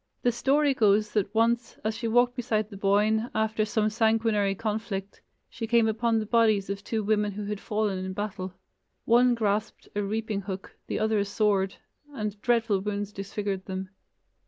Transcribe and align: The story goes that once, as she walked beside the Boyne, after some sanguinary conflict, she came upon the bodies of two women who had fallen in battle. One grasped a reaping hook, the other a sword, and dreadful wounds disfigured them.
The 0.23 0.31
story 0.31 0.73
goes 0.73 1.11
that 1.13 1.31
once, 1.35 1.77
as 1.83 1.95
she 1.95 2.07
walked 2.07 2.35
beside 2.35 2.71
the 2.71 2.75
Boyne, 2.75 3.29
after 3.35 3.65
some 3.65 3.91
sanguinary 3.91 4.55
conflict, 4.55 5.21
she 5.47 5.67
came 5.67 5.87
upon 5.87 6.17
the 6.17 6.25
bodies 6.25 6.71
of 6.71 6.83
two 6.83 7.03
women 7.03 7.33
who 7.33 7.45
had 7.45 7.59
fallen 7.59 8.03
in 8.03 8.13
battle. 8.13 8.51
One 9.05 9.35
grasped 9.35 9.87
a 9.95 10.01
reaping 10.01 10.41
hook, 10.41 10.75
the 10.87 10.97
other 10.97 11.19
a 11.19 11.25
sword, 11.25 11.75
and 12.15 12.41
dreadful 12.41 12.79
wounds 12.79 13.11
disfigured 13.13 13.65
them. 13.67 13.89